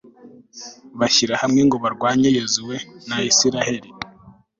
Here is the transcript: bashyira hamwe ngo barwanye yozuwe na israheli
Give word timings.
bashyira 0.99 1.33
hamwe 1.41 1.61
ngo 1.67 1.75
barwanye 1.83 2.29
yozuwe 2.37 2.75
na 3.07 3.17
israheli 3.29 3.89